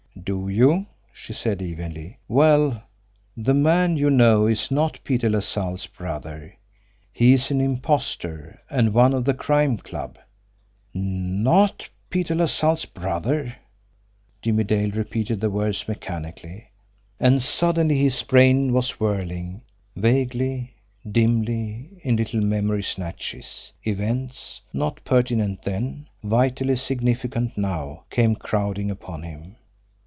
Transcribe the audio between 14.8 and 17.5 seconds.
repeated the words mechanically. And